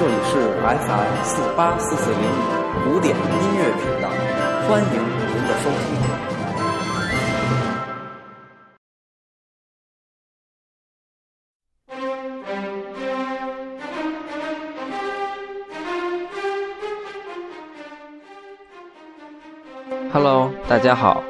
[0.00, 3.22] 这里是 FM 四八四四零五古典音
[3.58, 4.08] 乐频道，
[4.66, 5.78] 欢迎您的收听。
[20.10, 21.22] Hello，大家好，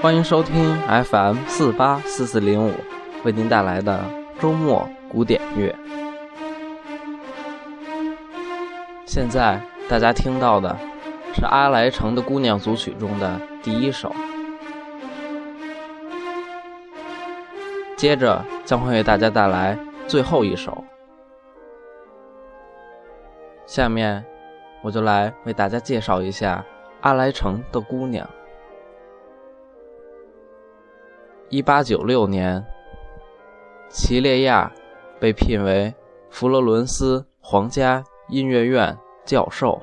[0.00, 2.72] 欢迎收听 FM 四八四四零五
[3.22, 4.02] 为您带来的
[4.40, 5.76] 周末古典乐。
[9.14, 9.60] 现在
[9.90, 10.74] 大家听到的
[11.34, 14.10] 是阿莱城的姑娘组曲中的第一首，
[17.94, 19.78] 接着将会为大家带来
[20.08, 20.82] 最后一首。
[23.66, 24.24] 下面
[24.82, 26.64] 我就来为大家介绍一下
[27.02, 28.26] 阿莱城的姑娘。
[31.50, 32.64] 一八九六年，
[33.90, 34.72] 齐列亚
[35.20, 35.94] 被聘为
[36.30, 38.98] 佛罗伦斯皇家音乐院。
[39.24, 39.80] 教授，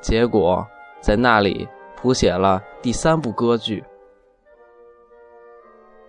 [0.00, 0.66] 结果
[1.02, 3.84] 在那里谱写了第三部歌剧，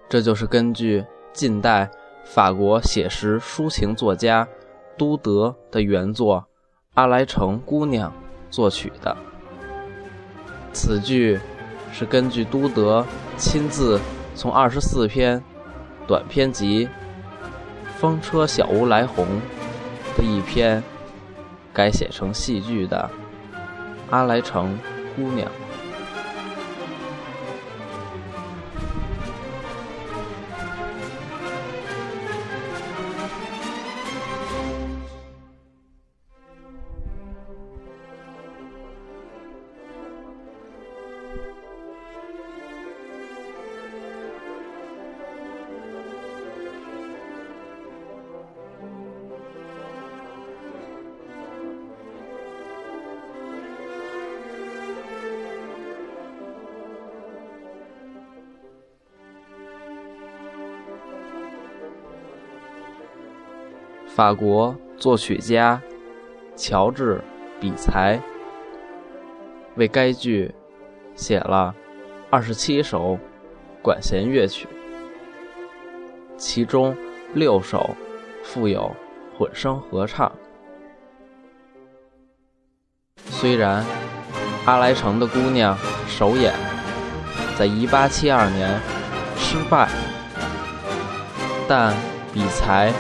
[0.08, 1.92] 这就是根据近代
[2.24, 4.48] 法国写实抒情作家
[4.98, 6.40] 都德的原作
[6.94, 8.10] 《阿莱城姑娘》
[8.50, 9.18] 作曲的。
[10.72, 11.38] 此剧
[11.92, 14.00] 是根据都德亲自
[14.34, 15.44] 从二十四篇
[16.08, 16.88] 短篇集
[17.98, 19.26] 《风车小屋来鸿》
[20.16, 20.84] 的一篇。
[21.76, 23.10] 改写成戏剧的
[24.10, 24.80] 《阿来城
[25.14, 25.46] 姑娘》。
[64.16, 65.82] 法国作曲家
[66.56, 67.18] 乔治·
[67.60, 68.18] 比才
[69.76, 70.56] 为该剧
[71.16, 71.76] 写了
[72.30, 73.20] 二十七首
[73.82, 74.70] 管弦乐曲，
[76.38, 76.96] 其中
[77.34, 77.90] 六首
[78.42, 78.90] 附有
[79.38, 80.32] 混声合唱。
[83.18, 83.84] 虽然
[84.66, 85.78] 《阿莱城的姑娘》
[86.08, 86.54] 首演
[87.60, 88.80] 在一八七二年
[89.36, 89.90] 失败，
[91.68, 91.94] 但
[92.34, 92.94] 比才。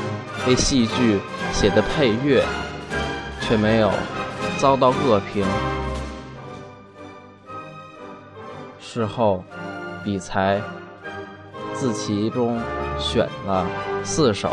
[0.47, 1.19] 为戏剧
[1.51, 2.43] 写的配乐，
[3.41, 3.91] 却没有
[4.59, 5.45] 遭到恶评。
[8.79, 9.43] 事后，
[10.03, 10.61] 比才
[11.73, 12.59] 自其中
[12.99, 13.65] 选了
[14.03, 14.51] 四首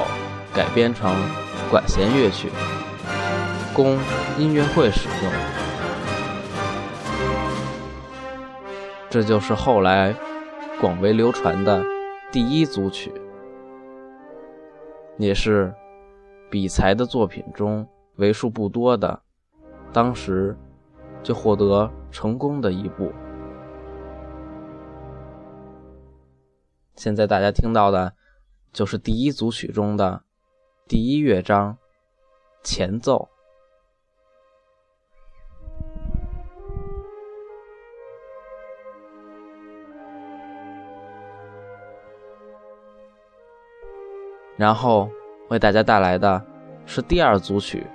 [0.55, 1.15] 改编成
[1.71, 2.51] 管弦乐曲，
[3.75, 3.99] 供
[4.39, 5.33] 音乐会使用。
[9.11, 10.15] 这就是后来
[10.81, 11.85] 广为流传的
[12.33, 13.13] 第一组曲，
[15.19, 15.73] 也是。
[16.53, 19.23] 比才的作品中为数不多的，
[19.91, 20.55] 当时
[21.23, 23.11] 就获得成功的一部。
[26.95, 28.13] 现在大家听到的，
[28.71, 30.25] 就是第一组曲中的
[30.87, 31.79] 第一乐章
[32.63, 33.31] 前奏。
[44.59, 45.09] 然后。
[45.53, 46.43] 为大家带来的
[46.87, 47.87] 是第二组曲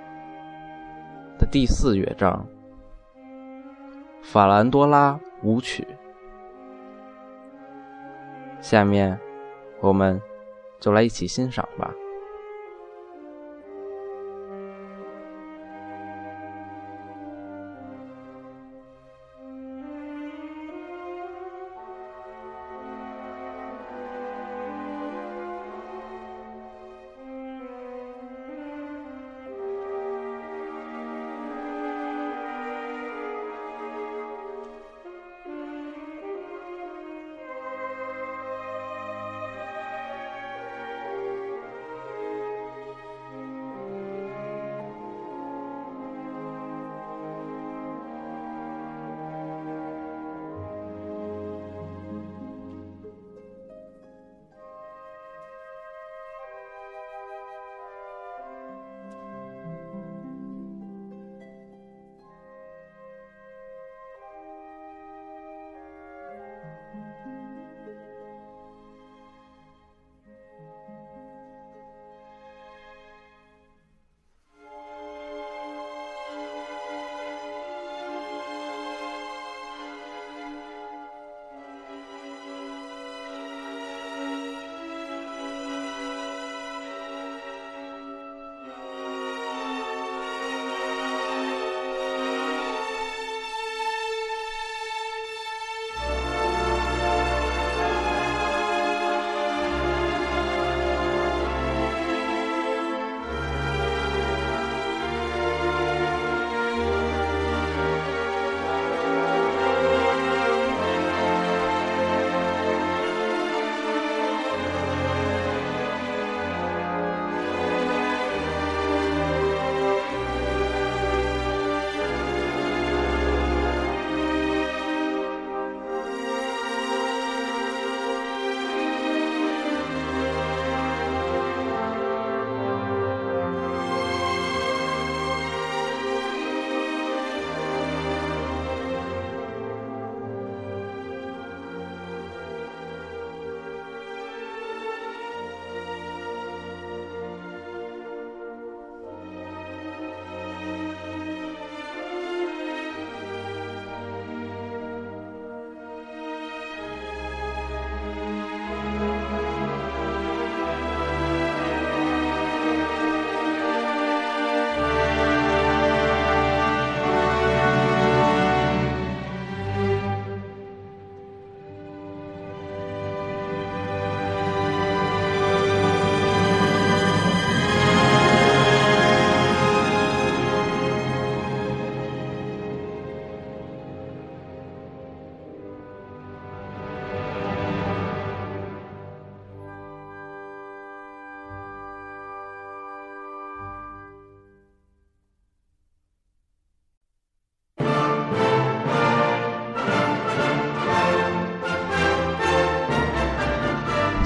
[1.36, 2.46] 的第四乐章
[4.22, 5.84] 《法兰多拉舞曲》。
[8.62, 9.18] 下面，
[9.80, 10.22] 我们
[10.78, 11.92] 就来一起欣赏吧。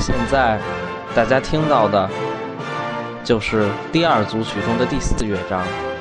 [0.02, 0.58] 现在
[1.14, 2.10] 大家听到的
[3.22, 5.91] 就是第二组曲中的第四乐章。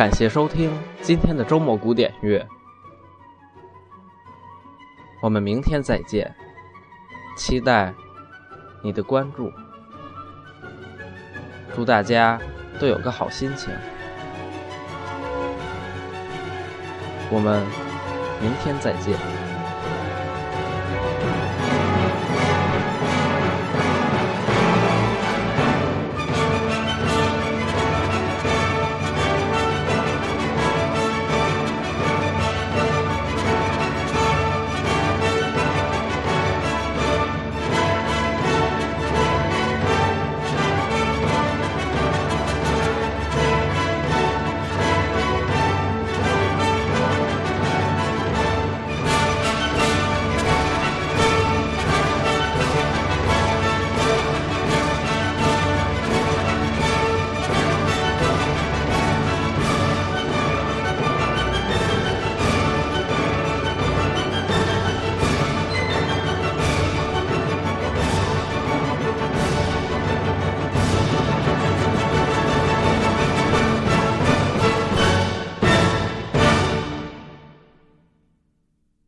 [0.00, 2.48] 感谢收听今天的周末古典乐，
[5.20, 6.34] 我们明天再见，
[7.36, 7.92] 期待
[8.82, 9.52] 你的关注，
[11.74, 12.40] 祝大家
[12.80, 13.70] 都有个好心情，
[17.30, 17.62] 我们
[18.40, 19.39] 明天再见。